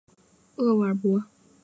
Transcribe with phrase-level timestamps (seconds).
[0.57, 1.27] 厄尔伯。